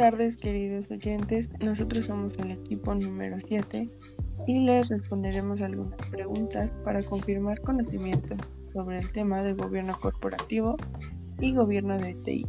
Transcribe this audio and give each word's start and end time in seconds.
tardes, 0.00 0.36
queridos 0.38 0.90
oyentes. 0.90 1.50
Nosotros 1.60 2.06
somos 2.06 2.38
el 2.38 2.52
equipo 2.52 2.94
número 2.94 3.36
7 3.46 3.86
y 4.46 4.58
les 4.60 4.88
responderemos 4.88 5.60
algunas 5.60 5.94
preguntas 6.10 6.70
para 6.86 7.02
confirmar 7.02 7.60
conocimientos 7.60 8.38
sobre 8.72 8.96
el 8.96 9.12
tema 9.12 9.42
de 9.42 9.52
gobierno 9.52 9.92
corporativo 10.00 10.78
y 11.38 11.54
gobierno 11.54 11.98
de 11.98 12.14
TI. 12.14 12.46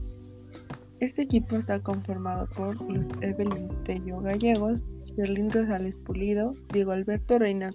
Este 1.02 1.24
equipo 1.24 1.58
está 1.58 1.82
conformado 1.82 2.48
por 2.56 2.82
Luz 2.90 3.06
Evelyn 3.20 3.68
Tello 3.84 4.22
Gallegos, 4.22 4.82
Berlín 5.18 5.52
Rosales 5.52 5.98
Pulido, 5.98 6.54
Diego 6.72 6.94
Alberto 6.94 7.38
Reina 7.38 7.68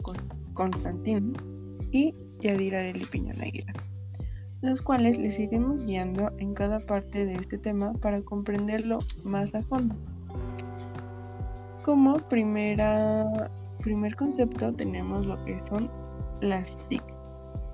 Constantino 0.54 1.34
y 1.92 2.14
Yadira 2.40 2.78
de 2.78 3.06
Piñón 3.12 3.42
Aguilar 3.42 3.85
los 4.62 4.82
cuales 4.82 5.18
les 5.18 5.38
iremos 5.38 5.84
guiando 5.84 6.32
en 6.38 6.54
cada 6.54 6.78
parte 6.80 7.24
de 7.24 7.34
este 7.34 7.58
tema 7.58 7.92
para 7.94 8.20
comprenderlo 8.22 8.98
más 9.24 9.54
a 9.54 9.62
fondo. 9.62 9.94
Como 11.84 12.14
primera, 12.14 13.24
primer 13.82 14.16
concepto 14.16 14.72
tenemos 14.72 15.26
lo 15.26 15.42
que 15.44 15.58
son 15.66 15.90
las 16.40 16.76
TIC. 16.88 17.02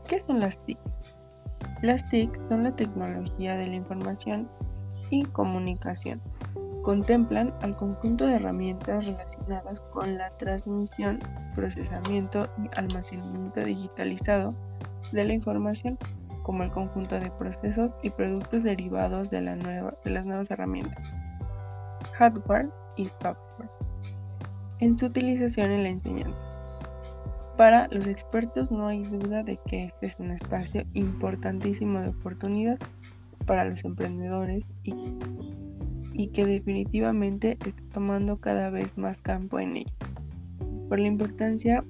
¿Qué 0.09 0.21
son 0.21 0.41
las 0.41 0.59
TIC? 0.65 0.79
Las 1.83 2.09
TIC 2.11 2.31
son 2.49 2.65
la 2.65 2.77
tecnología 2.77 3.57
de 3.57 3.69
la 3.69 3.77
información 3.77 4.49
y 5.11 5.25
comunicación. 5.25 6.21
Contemplan 6.83 7.55
al 7.63 7.77
conjunto 7.77 8.27
de 8.27 8.35
herramientas 8.35 9.07
relacionadas 9.07 9.81
con 9.93 10.19
la 10.19 10.31
transmisión, 10.37 11.21
procesamiento 11.55 12.49
y 12.59 12.79
almacenamiento 12.79 13.61
digitalizado 13.61 14.55
de 15.13 15.25
la 15.25 15.35
información 15.35 15.97
como 16.43 16.63
el 16.63 16.71
conjunto 16.71 17.19
de 17.19 17.31
procesos 17.31 17.93
y 18.03 18.11
productos 18.11 18.65
derivados 18.65 19.31
de, 19.31 19.41
la 19.41 19.57
nueva, 19.57 19.95
de 20.05 20.11
las 20.11 20.25
nuevas 20.25 20.51
herramientas, 20.51 21.13
hardware 22.15 22.69
y 22.97 23.05
software, 23.05 23.71
en 24.81 24.99
su 24.99 25.07
utilización 25.07 25.71
en 25.71 25.83
la 25.85 25.89
enseñanza. 25.91 26.39
Para 27.57 27.87
los 27.89 28.07
expertos 28.07 28.73
no 28.73 28.89
hay 28.89 29.05
duda 29.05 29.43
de 29.43 29.59
que 29.67 29.85
este 29.85 30.07
es 30.07 30.19
un 30.19 30.33
espacio 30.33 30.85
importantísimo 30.95 32.01
de 32.01 32.09
oportunidad 32.09 32.79
para 33.47 33.65
los 33.65 33.85
emprendedores 33.85 34.65
y, 34.83 34.95
y 36.13 36.29
que 36.29 36.45
definitivamente 36.45 37.59
está 37.65 37.83
tomando 37.93 38.39
cada 38.39 38.71
vez 38.71 38.97
más 38.97 39.21
campo 39.21 39.61
en 39.61 39.77
ello, 39.77 39.93
por 40.89 40.99
la 40.99 41.09
importancia 41.09 41.85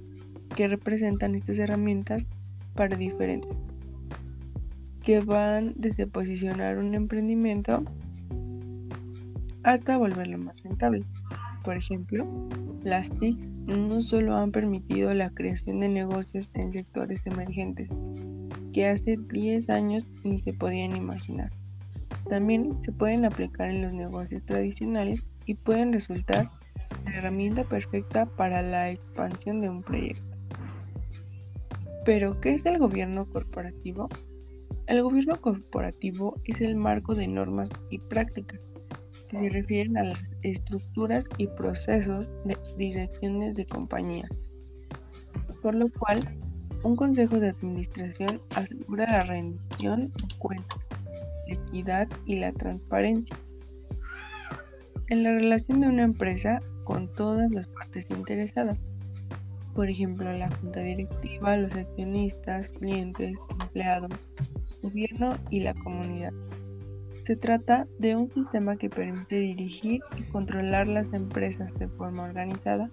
que 0.54 0.68
representan 0.68 1.34
estas 1.36 1.58
herramientas 1.58 2.26
para 2.74 2.96
diferentes 2.96 3.71
que 5.02 5.20
van 5.20 5.72
desde 5.76 6.06
posicionar 6.06 6.78
un 6.78 6.94
emprendimiento 6.94 7.84
hasta 9.64 9.96
volverlo 9.96 10.38
más 10.38 10.60
rentable. 10.62 11.04
Por 11.64 11.76
ejemplo, 11.76 12.26
las 12.82 13.10
TIC 13.10 13.38
no 13.66 14.02
solo 14.02 14.36
han 14.36 14.50
permitido 14.50 15.12
la 15.14 15.30
creación 15.30 15.80
de 15.80 15.88
negocios 15.88 16.50
en 16.54 16.72
sectores 16.72 17.20
emergentes 17.26 17.88
que 18.72 18.88
hace 18.88 19.16
10 19.16 19.70
años 19.70 20.06
ni 20.24 20.40
se 20.40 20.52
podían 20.52 20.96
imaginar. 20.96 21.50
También 22.28 22.80
se 22.82 22.92
pueden 22.92 23.24
aplicar 23.24 23.68
en 23.70 23.82
los 23.82 23.92
negocios 23.92 24.42
tradicionales 24.44 25.26
y 25.46 25.54
pueden 25.54 25.92
resultar 25.92 26.48
la 27.04 27.12
herramienta 27.12 27.64
perfecta 27.64 28.26
para 28.26 28.62
la 28.62 28.90
expansión 28.90 29.60
de 29.60 29.68
un 29.68 29.82
proyecto. 29.82 30.22
Pero, 32.04 32.40
¿qué 32.40 32.54
es 32.54 32.66
el 32.66 32.78
gobierno 32.78 33.26
corporativo? 33.26 34.08
El 34.86 35.02
gobierno 35.02 35.40
corporativo 35.40 36.40
es 36.44 36.60
el 36.60 36.74
marco 36.74 37.14
de 37.14 37.28
normas 37.28 37.68
y 37.90 37.98
prácticas 37.98 38.60
que 39.28 39.38
se 39.38 39.48
refieren 39.48 39.96
a 39.96 40.04
las 40.04 40.22
estructuras 40.42 41.24
y 41.38 41.46
procesos 41.46 42.28
de 42.44 42.56
direcciones 42.76 43.54
de 43.54 43.64
compañía, 43.64 44.28
por 45.62 45.74
lo 45.74 45.88
cual 45.88 46.18
un 46.82 46.96
consejo 46.96 47.38
de 47.38 47.50
administración 47.50 48.40
asegura 48.56 49.06
la 49.08 49.20
rendición 49.20 50.08
de 50.08 50.38
cuentas, 50.38 50.78
la 51.46 51.54
equidad 51.54 52.08
y 52.26 52.40
la 52.40 52.52
transparencia. 52.52 53.36
En 55.08 55.22
la 55.22 55.32
relación 55.32 55.80
de 55.80 55.86
una 55.86 56.04
empresa 56.04 56.60
con 56.84 57.12
todas 57.14 57.50
las 57.52 57.68
partes 57.68 58.10
interesadas, 58.10 58.78
por 59.74 59.88
ejemplo 59.88 60.32
la 60.32 60.50
junta 60.50 60.80
directiva, 60.80 61.56
los 61.56 61.72
accionistas, 61.72 62.68
clientes, 62.70 63.36
empleados, 63.60 64.10
gobierno 64.82 65.30
y 65.50 65.60
la 65.60 65.74
comunidad. 65.74 66.32
Se 67.24 67.36
trata 67.36 67.86
de 67.98 68.16
un 68.16 68.30
sistema 68.30 68.76
que 68.76 68.90
permite 68.90 69.36
dirigir 69.36 70.00
y 70.18 70.22
controlar 70.24 70.88
las 70.88 71.12
empresas 71.12 71.72
de 71.78 71.86
forma 71.88 72.24
organizada, 72.24 72.90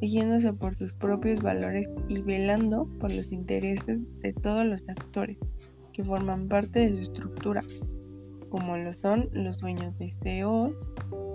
siguiéndose 0.00 0.52
por 0.54 0.74
sus 0.74 0.94
propios 0.94 1.42
valores 1.42 1.88
y 2.08 2.22
velando 2.22 2.88
por 2.98 3.12
los 3.12 3.30
intereses 3.30 4.00
de 4.20 4.32
todos 4.32 4.64
los 4.64 4.88
actores 4.88 5.36
que 5.92 6.02
forman 6.02 6.48
parte 6.48 6.80
de 6.80 6.94
su 6.94 7.02
estructura, 7.02 7.60
como 8.48 8.76
lo 8.78 8.94
son 8.94 9.28
los 9.32 9.58
dueños 9.58 9.98
de 9.98 10.14
CEOs, 10.22 10.72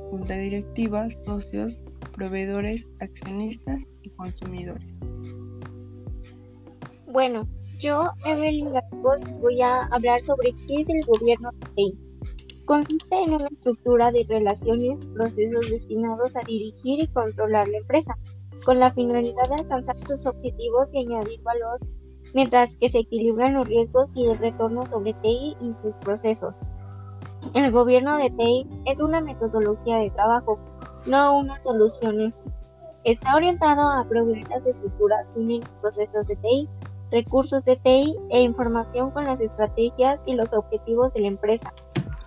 junta 0.10 0.36
directiva, 0.36 1.08
socios, 1.26 1.80
proveedores, 2.16 2.88
accionistas 3.00 3.84
y 4.02 4.10
consumidores. 4.12 4.88
Bueno, 7.12 7.48
yo, 7.84 8.10
Evelyn 8.26 8.72
Garcos, 8.72 9.20
voy 9.42 9.62
a 9.62 9.84
hablar 9.88 10.24
sobre 10.24 10.54
qué 10.68 10.82
es 10.82 10.88
el 10.88 11.02
gobierno 11.06 11.50
TI. 11.76 11.94
Consiste 12.66 13.16
en 13.22 13.34
una 13.34 13.48
estructura 13.48 14.10
de 14.10 14.26
relaciones, 14.28 15.06
procesos 15.08 15.70
destinados 15.70 16.34
a 16.38 16.42
dirigir 16.48 17.02
y 17.02 17.08
controlar 17.08 17.68
la 17.68 17.80
empresa, 17.80 18.18
con 18.66 18.80
la 18.80 18.90
finalidad 18.90 19.44
de 19.50 19.64
alcanzar 19.64 19.98
sus 19.98 20.26
objetivos 20.26 20.94
y 20.94 21.00
añadir 21.00 21.42
valor, 21.42 21.80
mientras 22.34 22.78
que 22.78 22.88
se 22.88 23.00
equilibran 23.00 23.56
los 23.56 23.68
riesgos 23.68 24.16
y 24.16 24.28
el 24.28 24.38
retorno 24.38 24.86
sobre 24.86 25.14
TI 25.16 25.58
y 25.60 25.74
sus 25.74 25.94
procesos. 25.96 26.56
El 27.54 27.70
gobierno 27.74 28.16
de 28.16 28.30
TI 28.30 28.66
es 28.86 29.02
una 29.02 29.20
metodología 29.20 29.98
de 29.98 30.10
trabajo, 30.12 30.58
no 31.06 31.38
una 31.38 31.60
solución. 31.60 32.34
Está 33.04 33.36
orientado 33.36 33.82
a 33.82 34.08
proveer 34.08 34.48
las 34.48 34.66
estructuras 34.66 35.30
unen 35.36 35.62
procesos 35.82 36.28
de 36.28 36.38
TI 36.38 36.70
recursos 37.14 37.64
de 37.64 37.76
TI 37.76 38.18
e 38.32 38.42
información 38.42 39.12
con 39.12 39.26
las 39.26 39.40
estrategias 39.40 40.20
y 40.26 40.34
los 40.34 40.52
objetivos 40.52 41.14
de 41.14 41.22
la 41.22 41.28
empresa. 41.28 41.72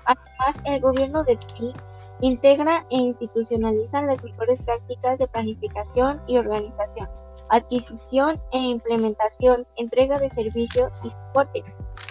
Además, 0.04 0.60
el 0.64 0.80
gobierno 0.80 1.24
de 1.24 1.36
TI 1.36 1.72
integra 2.20 2.86
e 2.90 2.96
institucionaliza 2.96 4.00
las 4.02 4.22
mejores 4.22 4.62
prácticas 4.62 5.18
de 5.18 5.26
planificación 5.26 6.22
y 6.28 6.38
organización, 6.38 7.08
adquisición 7.50 8.40
e 8.52 8.58
implementación, 8.58 9.66
entrega 9.76 10.18
de 10.20 10.30
servicios 10.30 10.92
y 11.02 11.10
soporte, 11.10 11.64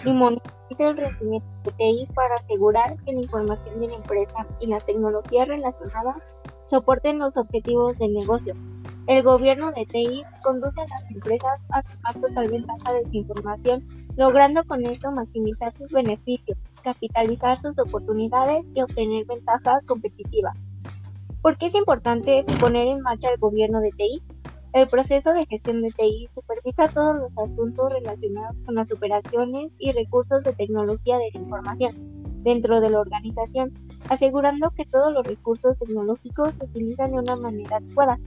y 0.04 0.12
monitoriza 0.12 0.88
el 0.90 0.96
rendimiento 0.98 1.48
de 1.64 1.72
TI 1.72 2.08
para 2.14 2.34
asegurar 2.34 2.96
que 3.04 3.12
la 3.12 3.20
información 3.20 3.80
de 3.80 3.88
la 3.88 3.94
empresa 3.94 4.46
y 4.60 4.66
las 4.66 4.84
tecnologías 4.84 5.48
relacionadas 5.48 6.36
soporten 6.66 7.18
los 7.18 7.38
objetivos 7.38 7.98
del 7.98 8.12
negocio. 8.12 8.54
El 9.06 9.22
gobierno 9.22 9.70
de 9.70 9.86
TI 9.86 10.24
conduce 10.42 10.80
a 10.80 10.84
las 10.84 11.08
empresas 11.08 11.64
a 11.70 11.80
tomar 11.80 12.28
total 12.28 12.50
ventaja 12.50 12.92
de 12.92 13.04
su 13.04 13.10
información, 13.12 13.86
logrando 14.16 14.64
con 14.64 14.84
esto 14.84 15.12
maximizar 15.12 15.72
sus 15.74 15.92
beneficios, 15.92 16.58
capitalizar 16.82 17.56
sus 17.56 17.78
oportunidades 17.78 18.64
y 18.74 18.82
obtener 18.82 19.24
ventaja 19.26 19.80
competitiva. 19.86 20.54
¿Por 21.40 21.56
qué 21.56 21.66
es 21.66 21.76
importante 21.76 22.44
poner 22.58 22.88
en 22.88 23.00
marcha 23.00 23.28
el 23.30 23.38
gobierno 23.38 23.80
de 23.80 23.90
TI? 23.90 24.20
El 24.72 24.88
proceso 24.88 25.32
de 25.32 25.46
gestión 25.46 25.82
de 25.82 25.90
TI 25.90 26.28
supervisa 26.34 26.88
todos 26.88 27.14
los 27.14 27.38
asuntos 27.38 27.92
relacionados 27.92 28.56
con 28.64 28.74
las 28.74 28.92
operaciones 28.92 29.70
y 29.78 29.92
recursos 29.92 30.42
de 30.42 30.52
tecnología 30.52 31.18
de 31.18 31.30
la 31.32 31.40
información 31.40 31.92
dentro 32.42 32.80
de 32.80 32.90
la 32.90 33.00
organización, 33.00 33.72
asegurando 34.08 34.72
que 34.72 34.84
todos 34.84 35.12
los 35.12 35.24
recursos 35.24 35.78
tecnológicos 35.78 36.54
se 36.54 36.64
utilizan 36.64 37.12
de 37.12 37.18
una 37.18 37.36
manera 37.36 37.76
adecuada 37.76 38.18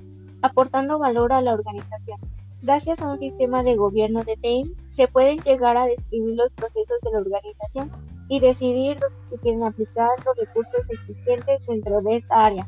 aportando 0.42 1.00
valor 1.00 1.34
a 1.34 1.42
la 1.42 1.54
organización. 1.54 2.20
Gracias 2.62 3.02
a 3.02 3.08
un 3.08 3.20
sistema 3.20 3.64
de 3.64 3.76
gobierno 3.76 4.24
de 4.24 4.36
TEAM, 4.36 4.76
se 4.90 5.08
pueden 5.08 5.38
llegar 5.40 5.78
a 5.78 5.86
describir 5.86 6.36
los 6.36 6.52
procesos 6.52 6.98
de 7.04 7.12
la 7.12 7.20
organización 7.20 7.92
y 8.28 8.40
decidir 8.40 8.98
se 9.24 9.38
quieren 9.38 9.64
aplicar 9.64 10.10
los 10.26 10.36
recursos 10.36 10.90
existentes 10.90 11.66
dentro 11.68 12.02
de 12.02 12.18
esta 12.18 12.46
área. 12.46 12.68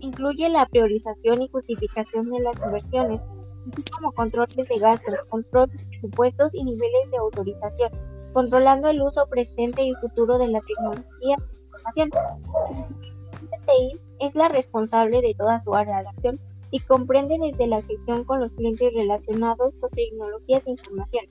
Incluye 0.00 0.48
la 0.48 0.66
priorización 0.66 1.42
y 1.42 1.48
justificación 1.48 2.30
de 2.30 2.40
las 2.42 2.56
inversiones, 2.64 3.20
así 3.72 3.82
como 3.90 4.12
controles 4.12 4.68
de 4.68 4.78
gastos, 4.78 5.14
control 5.28 5.68
de 5.70 5.84
presupuestos 5.86 6.54
y 6.54 6.62
niveles 6.62 7.10
de 7.10 7.16
autorización, 7.16 7.90
controlando 8.32 8.88
el 8.88 9.02
uso 9.02 9.26
presente 9.26 9.82
y 9.82 9.94
futuro 9.96 10.38
de 10.38 10.48
la 10.48 10.60
tecnología 10.60 11.36
de 11.36 11.54
información 11.64 12.10
es 14.20 14.34
la 14.34 14.48
responsable 14.48 15.20
de 15.20 15.34
toda 15.34 15.60
su 15.60 15.74
área 15.74 16.02
de 16.02 16.08
acción 16.08 16.40
y 16.70 16.80
comprende 16.80 17.36
desde 17.40 17.66
la 17.66 17.80
gestión 17.82 18.24
con 18.24 18.40
los 18.40 18.52
clientes 18.52 18.92
relacionados 18.94 19.74
con 19.80 19.90
tecnologías 19.90 20.64
de 20.64 20.72
información. 20.72 21.26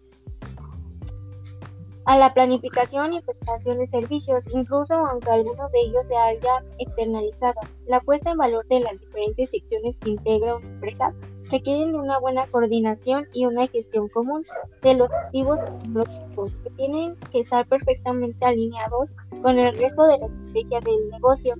a 2.05 2.17
la 2.17 2.33
planificación 2.33 3.13
y 3.13 3.21
prestación 3.21 3.79
de 3.79 3.87
servicios, 3.87 4.45
incluso 4.53 4.93
aunque 4.93 5.31
alguno 5.31 5.69
de 5.69 5.79
ellos 5.79 6.07
se 6.07 6.15
haya 6.15 6.63
externalizado. 6.79 7.59
La 7.87 8.01
puesta 8.01 8.31
en 8.31 8.37
valor 8.37 8.67
de 8.67 8.81
las 8.81 8.99
diferentes 8.99 9.51
secciones 9.51 9.95
que 9.97 10.11
integra 10.11 10.55
una 10.55 10.67
empresa 10.67 11.13
requieren 11.49 11.93
de 11.93 11.99
una 11.99 12.19
buena 12.19 12.45
coordinación 12.47 13.27
y 13.33 13.45
una 13.45 13.67
gestión 13.67 14.09
común 14.09 14.43
de 14.81 14.95
los 14.95 15.11
activos 15.11 15.59
tecnológicos 15.65 16.51
que 16.63 16.69
tienen 16.71 17.15
que 17.31 17.39
estar 17.39 17.65
perfectamente 17.67 18.45
alineados 18.45 19.09
con 19.41 19.59
el 19.59 19.75
resto 19.75 20.03
de 20.03 20.17
la 20.17 20.25
estrategia 20.25 20.79
del 20.81 21.09
negocio. 21.09 21.55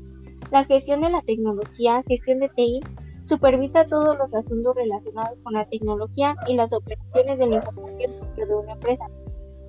La 0.54 0.66
gestión 0.66 1.02
de 1.02 1.10
la 1.10 1.24
tecnología, 1.24 2.04
gestión 2.08 2.38
de 2.38 2.48
TI, 2.48 2.80
supervisa 3.26 3.86
todos 3.86 4.16
los 4.16 4.36
asuntos 4.36 4.76
relacionados 4.76 5.36
con 5.42 5.54
la 5.54 5.66
tecnología 5.66 6.36
y 6.48 6.54
las 6.54 6.72
operaciones 6.74 7.40
de 7.40 7.48
la 7.48 7.56
información 7.56 8.36
de 8.36 8.56
una 8.56 8.74
empresa, 8.74 9.04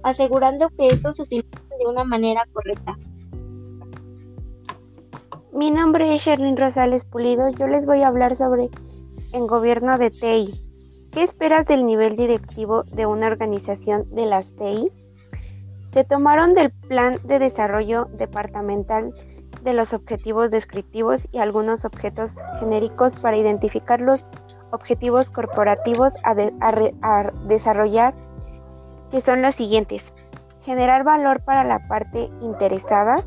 asegurando 0.03 0.69
que 0.77 0.89
estos 0.89 1.17
se 1.17 1.23
utilicen 1.23 1.79
de 1.79 1.87
una 1.87 2.05
manera 2.05 2.47
correcta. 2.53 2.99
Mi 5.55 5.71
nombre 5.71 6.15
es 6.15 6.23
Sherlyn 6.23 6.59
Rosales 6.59 7.07
Pulido. 7.07 7.49
Yo 7.49 7.67
les 7.67 7.87
voy 7.87 8.03
a 8.03 8.09
hablar 8.09 8.37
sobre 8.37 8.69
en 9.33 9.47
gobierno 9.47 9.97
de 9.97 10.11
TI. 10.11 10.51
¿Qué 11.15 11.23
esperas 11.23 11.65
del 11.65 11.87
nivel 11.87 12.15
directivo 12.15 12.83
de 12.95 13.07
una 13.07 13.29
organización 13.29 14.15
de 14.15 14.27
las 14.27 14.55
TI? 14.57 14.91
Se 15.95 16.05
tomaron 16.05 16.53
del 16.53 16.73
plan 16.73 17.17
de 17.25 17.39
desarrollo 17.39 18.05
departamental 18.19 19.15
de 19.65 19.73
los 19.73 19.93
objetivos 19.95 20.51
descriptivos 20.51 21.27
y 21.33 21.39
algunos 21.39 21.85
objetos 21.85 22.41
genéricos 22.61 23.17
para 23.17 23.37
identificar 23.37 24.01
los 24.01 24.27
objetivos 24.71 25.31
corporativos 25.31 26.15
a, 26.23 26.35
desarrollar, 27.49 28.15
que 29.11 29.21
son 29.21 29.41
los 29.43 29.55
siguientes. 29.55 30.13
Generar 30.63 31.03
valor 31.05 31.43
para 31.43 31.65
la 31.65 31.89
parte 31.89 32.31
interesada, 32.43 33.23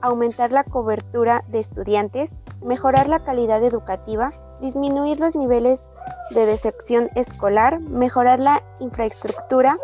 aumentar 0.00 0.50
la 0.52 0.64
cobertura 0.64 1.44
de 1.48 1.60
estudiantes, 1.60 2.38
mejorar 2.62 3.08
la 3.08 3.20
calidad 3.20 3.62
educativa, 3.62 4.30
disminuir 4.60 5.20
los 5.20 5.36
niveles 5.36 5.88
de 6.34 6.44
deserción 6.44 7.08
escolar, 7.14 7.80
mejorar 7.80 8.40
la 8.40 8.62
infraestructura 8.80 9.76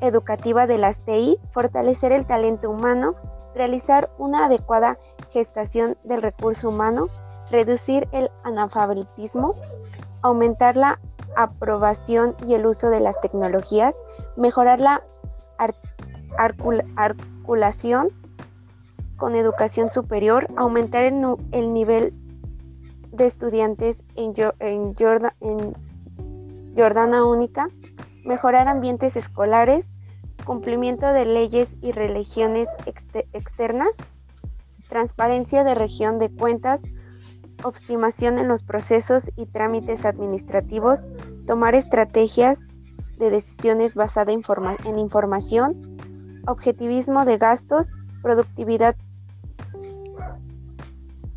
educativa 0.00 0.66
de 0.66 0.78
las 0.78 1.04
TI, 1.04 1.38
fortalecer 1.52 2.12
el 2.12 2.26
talento 2.26 2.70
humano, 2.70 3.14
realizar 3.54 4.10
una 4.18 4.46
adecuada 4.46 4.96
gestación 5.30 5.96
del 6.04 6.22
recurso 6.22 6.68
humano, 6.68 7.06
reducir 7.50 8.08
el 8.12 8.30
analfabetismo, 8.44 9.54
aumentar 10.22 10.76
la 10.76 11.00
aprobación 11.36 12.34
y 12.46 12.54
el 12.54 12.66
uso 12.66 12.90
de 12.90 13.00
las 13.00 13.20
tecnologías, 13.20 13.96
mejorar 14.36 14.80
la 14.80 15.02
articulación 16.96 18.08
con 19.16 19.34
educación 19.34 19.90
superior, 19.90 20.48
aumentar 20.56 21.04
el, 21.04 21.72
nivel 21.72 22.14
de 23.12 23.26
estudiantes 23.26 24.02
en, 24.16 24.34
en, 24.60 25.74
Jordana 26.76 27.24
Única, 27.26 27.68
mejorar 28.24 28.66
ambientes 28.68 29.16
escolares, 29.16 29.89
cumplimiento 30.50 31.06
de 31.06 31.26
leyes 31.26 31.76
y 31.80 31.92
religiones 31.92 32.68
externas, 33.32 33.94
transparencia 34.88 35.62
de 35.62 35.76
región 35.76 36.18
de 36.18 36.28
cuentas, 36.28 36.82
optimización 37.62 38.36
en 38.40 38.48
los 38.48 38.64
procesos 38.64 39.30
y 39.36 39.46
trámites 39.46 40.04
administrativos, 40.04 41.12
tomar 41.46 41.76
estrategias 41.76 42.72
de 43.16 43.30
decisiones 43.30 43.94
basadas 43.94 44.34
en 44.84 44.98
información, 44.98 45.96
objetivismo 46.48 47.24
de 47.24 47.38
gastos, 47.38 47.94
productividad 48.20 48.96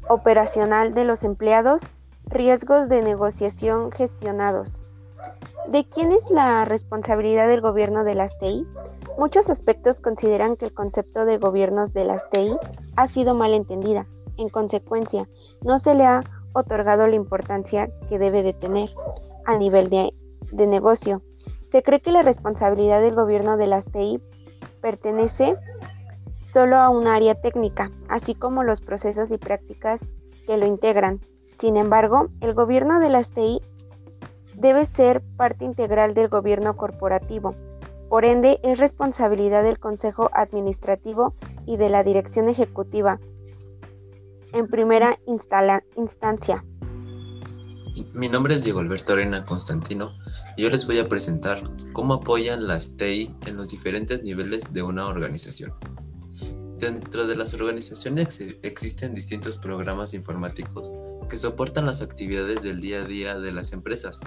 operacional 0.09 0.95
de 0.95 1.03
los 1.03 1.23
empleados, 1.23 1.83
riesgos 2.25 2.89
de 2.89 3.03
negociación 3.03 3.91
gestionados. 3.91 4.82
¿De 5.73 5.85
quién 5.85 6.11
es 6.11 6.29
la 6.29 6.65
responsabilidad 6.65 7.47
del 7.47 7.59
gobierno 7.59 8.03
de 8.03 8.13
las 8.13 8.37
TI? 8.37 8.67
Muchos 9.17 9.49
aspectos 9.49 9.99
consideran 9.99 10.55
que 10.55 10.65
el 10.65 10.71
concepto 10.71 11.25
de 11.25 11.39
gobiernos 11.39 11.93
de 11.93 12.05
las 12.05 12.29
TI 12.29 12.55
ha 12.95 13.07
sido 13.07 13.33
mal 13.33 13.55
entendida. 13.55 14.05
En 14.37 14.49
consecuencia, 14.49 15.27
no 15.63 15.79
se 15.79 15.95
le 15.95 16.05
ha 16.05 16.21
otorgado 16.53 17.07
la 17.07 17.15
importancia 17.15 17.89
que 18.07 18.19
debe 18.19 18.43
de 18.43 18.53
tener 18.53 18.91
a 19.47 19.57
nivel 19.57 19.89
de, 19.89 20.13
negocio. 20.51 21.23
Se 21.71 21.81
cree 21.81 21.99
que 21.99 22.11
la 22.11 22.21
responsabilidad 22.21 23.01
del 23.01 23.15
gobierno 23.15 23.57
de 23.57 23.65
las 23.65 23.91
TI 23.91 24.21
pertenece 24.79 25.55
solo 26.43 26.77
a 26.77 26.89
un 26.89 27.07
área 27.07 27.33
técnica, 27.33 27.89
así 28.09 28.35
como 28.35 28.61
los 28.61 28.81
procesos 28.81 29.31
y 29.31 29.39
prácticas 29.39 30.05
que 30.45 30.55
lo 30.55 30.67
integran. 30.67 31.19
Sin 31.57 31.77
embargo, 31.77 32.27
el 32.41 32.53
gobierno 32.53 32.99
de 32.99 33.09
las 33.09 33.31
TI 33.31 33.59
debe 34.55 34.85
ser 34.85 35.21
parte 35.37 35.65
integral 35.65 36.13
del 36.13 36.29
gobierno 36.29 36.75
corporativo. 36.75 37.55
Por 38.09 38.25
ende, 38.25 38.59
es 38.63 38.77
responsabilidad 38.77 39.63
del 39.63 39.79
Consejo 39.79 40.29
Administrativo 40.33 41.33
y 41.65 41.77
de 41.77 41.89
la 41.89 42.03
Dirección 42.03 42.49
Ejecutiva 42.49 43.19
en 44.53 44.67
primera 44.67 45.19
instancia. 45.95 46.63
Mi 48.13 48.29
nombre 48.29 48.55
es 48.55 48.63
Diego 48.63 48.79
Alberto 48.79 49.13
Arena 49.13 49.43
Constantino 49.43 50.09
y 50.55 50.63
yo 50.63 50.69
les 50.69 50.85
voy 50.85 50.99
a 50.99 51.09
presentar 51.09 51.61
cómo 51.91 52.15
apoyan 52.15 52.67
las 52.67 52.95
TI 52.95 53.35
en 53.45 53.57
los 53.57 53.69
diferentes 53.69 54.23
niveles 54.23 54.73
de 54.73 54.83
una 54.83 55.07
organización. 55.07 55.73
Dentro 56.79 57.27
de 57.27 57.35
las 57.35 57.53
organizaciones 57.53 58.39
existen 58.61 59.13
distintos 59.13 59.57
programas 59.57 60.13
informáticos 60.13 60.91
que 61.27 61.37
soportan 61.37 61.85
las 61.85 62.01
actividades 62.01 62.63
del 62.63 62.81
día 62.81 63.03
a 63.03 63.07
día 63.07 63.35
de 63.39 63.51
las 63.51 63.73
empresas. 63.73 64.21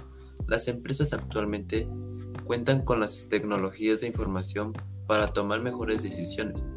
Las 0.46 0.68
empresas 0.68 1.12
actualmente 1.12 1.88
cuentan 2.44 2.82
con 2.82 3.00
las 3.00 3.28
tecnologías 3.28 4.00
de 4.00 4.08
información 4.08 4.72
para 5.06 5.28
tomar 5.28 5.60
mejores 5.60 6.02
decisiones. 6.02 6.68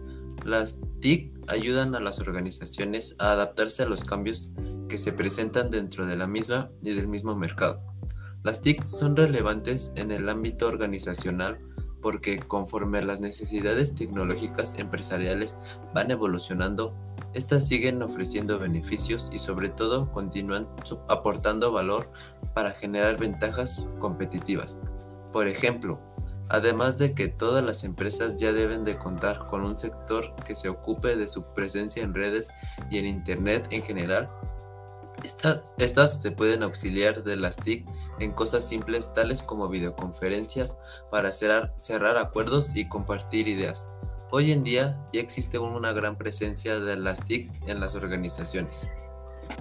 Las 0.45 0.80
TIC 1.00 1.33
ayudan 1.48 1.95
a 1.95 2.00
las 2.00 2.19
organizaciones 2.19 3.16
a 3.19 3.31
adaptarse 3.31 3.83
a 3.83 3.89
los 3.89 4.04
cambios 4.04 4.54
que 4.88 4.98
se 4.98 5.13
presentan 5.13 5.69
dentro 5.69 6.06
de 6.06 6.18
la 6.18 6.27
misma 6.27 6.71
y 6.81 6.94
del 6.94 7.07
mismo 7.07 7.36
mercado. 7.36 7.81
Las 8.44 8.62
TIC 8.62 8.86
son 8.86 9.16
relevantes 9.16 9.94
en 9.95 10.12
el 10.12 10.30
ámbito 10.30 10.68
organizacional 10.68 11.60
porque 12.01 12.39
conforme 12.39 13.02
las 13.02 13.19
necesidades 13.19 13.95
tecnológicas 13.95 14.78
empresariales 14.80 15.59
van 15.94 16.11
evolucionando, 16.11 16.95
estas 17.33 17.68
siguen 17.68 18.02
ofreciendo 18.02 18.59
beneficios 18.59 19.30
y 19.31 19.40
sobre 19.40 19.69
todo 19.69 20.12
continúan 20.12 20.68
aportando 21.07 21.71
valor 21.71 22.09
para 22.54 22.71
generar 22.71 23.18
ventajas 23.18 23.92
competitivas. 24.00 24.81
Por 25.31 25.48
ejemplo, 25.48 26.00
además 26.50 26.98
de 26.98 27.14
que 27.14 27.28
todas 27.28 27.64
las 27.64 27.83
empresas 27.83 28.40
ya 28.40 28.52
deben 28.52 28.83
de 28.83 28.98
contar 28.98 29.45
con 29.48 29.62
un 29.62 29.78
sector 29.78 30.36
que 30.44 30.56
se 30.56 30.69
ocupe 30.69 31.16
de 31.16 31.28
su 31.28 31.54
presencia 31.54 32.04
en 32.04 32.16
redes 32.16 32.50
y 32.90 32.98
en 32.98 33.06
Internet 33.06 33.68
en 33.71 33.83
general, 33.83 34.30
estas, 35.78 36.21
se 36.21 36.31
pueden 36.31 36.64
auxiliar 36.64 37.24
de 37.24 37.36
las 37.36 37.57
TIC 37.57 37.86
en 38.19 38.31
cosas 38.31 38.68
simples 38.68 39.14
tales 39.14 39.44
como 39.44 39.68
videoconferencias 39.68 40.78
para 41.12 41.31
cerrar, 41.31 42.18
acuerdos 42.18 42.76
y 42.76 42.88
compartir 42.88 43.48
ideas. 43.48 43.92
Hoy 44.31 44.52
en 44.52 44.64
día 44.64 45.02
ya 45.12 45.21
existe 45.21 45.57
una 45.57 45.92
gran 45.92 46.16
presencia 46.16 46.80
de 46.80 46.95
las 46.98 47.26
TIC 47.26 47.50
en 47.68 47.80
las 47.80 47.95
organizaciones. 47.95 48.88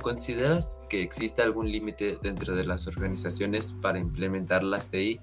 ¿Consideras 0.02 0.82
que 0.90 1.02
existe 1.02 1.40
algún 1.40 1.72
límite 1.72 2.18
dentro 2.22 2.54
de 2.54 2.66
las 2.66 2.86
organizaciones 2.86 3.72
para 3.80 3.98
implementar 3.98 4.62
las 4.62 4.90
TI? 4.90 5.20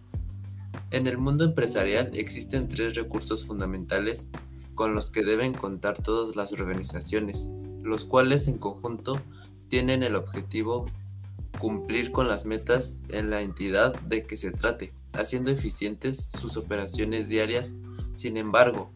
En 0.90 1.06
el 1.06 1.20
mundo 1.20 1.46
empresarial 1.46 2.10
existen 2.16 2.68
tres 2.68 2.96
recursos 2.96 3.46
fundamentales 3.46 4.30
con 4.74 4.96
los 4.96 5.12
que 5.12 5.24
deben 5.24 5.54
contar 5.54 6.02
todas 6.02 6.36
las 6.36 6.52
organizaciones, 6.52 7.52
los 7.84 8.06
cuales 8.06 8.48
en 8.48 8.58
conjunto 8.58 9.22
tienen 9.70 10.02
el 10.02 10.16
objetivo 10.16 10.86
cumplir 11.60 12.12
con 12.12 12.28
las 12.28 12.48
metas 12.48 13.04
en 13.10 13.30
la 13.30 13.42
entidad 13.42 13.94
de 14.02 14.26
que 14.26 14.38
se 14.38 14.52
trate, 14.52 14.92
haciendo 15.14 15.52
eficientes 15.52 16.32
sus 16.32 16.58
operaciones 16.58 17.30
diarias. 17.30 17.76
Sin 18.16 18.38
embargo, 18.38 18.95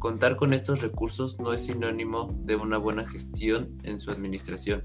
contar 0.00 0.34
con 0.34 0.52
estos 0.52 0.82
recursos 0.82 1.38
no 1.38 1.52
es 1.52 1.66
sinónimo 1.66 2.36
de 2.44 2.56
una 2.56 2.78
buena 2.78 3.06
gestión 3.06 3.78
en 3.84 4.00
su 4.00 4.10
administración, 4.10 4.84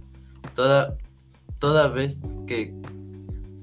toda, 0.53 0.95
toda, 1.57 1.87
vez 1.87 2.21
que, 2.45 2.77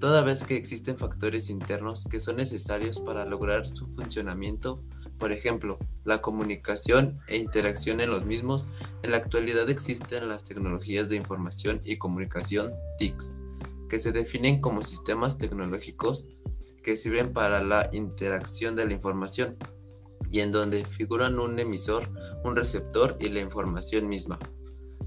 toda 0.01 0.23
vez 0.23 0.43
que 0.43 0.57
existen 0.57 0.99
factores 0.99 1.49
internos 1.51 2.07
que 2.11 2.19
son 2.19 2.39
necesarios 2.39 2.99
para 2.99 3.25
lograr 3.25 3.69
su 3.69 3.87
funcionamiento 3.87 4.83
por 5.23 5.31
ejemplo, 5.31 5.79
la 6.05 6.21
comunicación 6.21 7.21
e 7.29 7.37
interacción 7.37 8.01
en 8.01 8.11
los 8.11 8.25
mismos. 8.25 8.67
En 9.05 9.13
la 9.13 9.19
actualidad 9.19 9.71
existen 9.71 10.29
las 10.29 10.45
tecnologías 10.45 11.09
de 11.09 11.15
información 11.15 11.81
y 11.85 11.97
comunicación 11.97 12.73
TICs, 12.99 13.37
que 13.89 14.01
se 14.01 14.11
definen 14.11 14.61
como 14.61 14.83
sistemas 14.83 15.39
tecnológicos 15.39 16.27
que 16.83 16.97
sirven 16.97 17.33
para 17.33 17.63
la 17.63 17.89
interacción 17.93 18.75
de 18.75 18.85
la 18.85 18.95
información, 18.95 19.57
y 20.33 20.41
en 20.41 20.51
donde 20.51 20.85
figuran 20.85 21.39
un 21.39 21.59
emisor, 21.61 22.09
un 22.43 22.57
receptor 22.57 23.17
y 23.21 23.29
la 23.29 23.41
información 23.41 24.09
misma. 24.09 24.39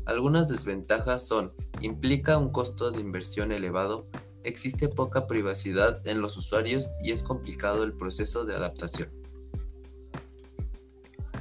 Algunas 0.06 0.48
desventajas 0.48 1.28
son, 1.28 1.52
implica 1.82 2.38
un 2.38 2.52
costo 2.52 2.92
de 2.92 3.02
inversión 3.02 3.52
elevado, 3.52 4.08
existe 4.44 4.88
poca 4.88 5.26
privacidad 5.26 6.08
en 6.08 6.22
los 6.22 6.38
usuarios 6.38 6.92
y 7.04 7.12
es 7.12 7.24
complicado 7.24 7.84
el 7.84 7.94
proceso 7.94 8.46
de 8.46 8.54
adaptación. 8.54 9.10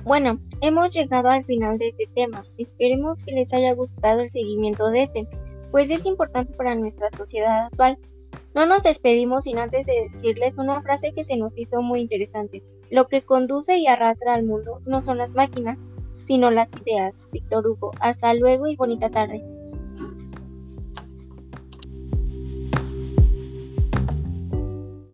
Bueno, 0.02 0.38
hemos 0.62 0.90
llegado 0.90 1.28
al 1.28 1.44
final 1.44 1.78
de 1.78 1.88
este 1.88 2.06
tema. 2.14 2.42
Esperemos 2.58 3.18
que 3.24 3.32
les 3.32 3.52
haya 3.52 3.74
gustado 3.74 4.20
el 4.20 4.30
seguimiento 4.30 4.88
de 4.88 5.02
este, 5.02 5.28
pues 5.70 5.90
es 5.90 6.04
importante 6.06 6.54
para 6.54 6.74
nuestra 6.74 7.10
sociedad 7.16 7.66
actual. 7.66 7.98
No 8.54 8.66
nos 8.66 8.82
despedimos 8.82 9.44
sin 9.44 9.58
antes 9.58 9.86
de 9.86 10.02
decirles 10.02 10.54
una 10.56 10.80
frase 10.82 11.12
que 11.12 11.24
se 11.24 11.36
nos 11.36 11.52
hizo 11.56 11.82
muy 11.82 12.00
interesante. 12.00 12.62
Lo 12.94 13.08
que 13.08 13.22
conduce 13.22 13.76
y 13.76 13.88
arrastra 13.88 14.34
al 14.34 14.44
mundo 14.44 14.80
no 14.86 15.02
son 15.02 15.18
las 15.18 15.34
máquinas, 15.34 15.76
sino 16.28 16.52
las 16.52 16.70
ideas. 16.80 17.20
Víctor 17.32 17.66
Hugo. 17.66 17.90
Hasta 17.98 18.32
luego 18.34 18.68
y 18.68 18.76
bonita 18.76 19.10
tarde. 19.10 19.42